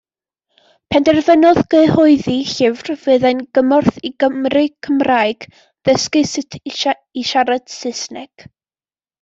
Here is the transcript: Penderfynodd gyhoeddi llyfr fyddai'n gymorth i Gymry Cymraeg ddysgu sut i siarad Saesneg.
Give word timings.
Penderfynodd 0.93 1.59
gyhoeddi 1.73 2.37
llyfr 2.53 2.89
fyddai'n 3.03 3.43
gymorth 3.59 3.99
i 4.09 4.11
Gymry 4.25 4.65
Cymraeg 4.87 5.47
ddysgu 5.59 6.27
sut 6.33 6.59
i 6.65 6.75
siarad 7.33 7.75
Saesneg. 7.77 8.49